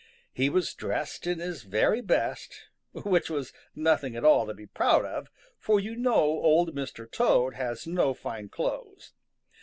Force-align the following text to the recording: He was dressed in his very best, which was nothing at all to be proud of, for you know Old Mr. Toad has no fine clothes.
He 0.33 0.49
was 0.49 0.73
dressed 0.73 1.27
in 1.27 1.37
his 1.37 1.61
very 1.61 2.01
best, 2.01 2.69
which 2.91 3.29
was 3.29 3.53
nothing 3.75 4.15
at 4.15 4.25
all 4.25 4.47
to 4.47 4.53
be 4.55 4.65
proud 4.65 5.05
of, 5.05 5.29
for 5.59 5.79
you 5.79 5.95
know 5.95 6.15
Old 6.23 6.73
Mr. 6.75 7.05
Toad 7.07 7.53
has 7.53 7.85
no 7.85 8.15
fine 8.15 8.49
clothes. 8.49 9.13